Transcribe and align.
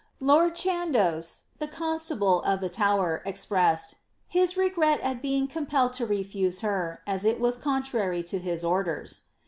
Lord 0.19 0.55
Chandos, 0.55 1.43
the 1.59 1.67
constable 1.67 2.41
of 2.41 2.59
the 2.59 2.69
Tower, 2.69 3.21
expressed 3.23 3.91
^ 3.95 3.95
his 4.27 4.57
regret 4.57 4.99
at 5.01 5.21
being 5.21 5.45
compelled 5.47 5.93
to 5.93 6.07
refuse 6.07 6.61
her, 6.61 7.03
as 7.05 7.23
it 7.23 7.39
was 7.39 7.55
contrary 7.55 8.23
to 8.23 8.39
his 8.39 8.63
orders." 8.63 9.21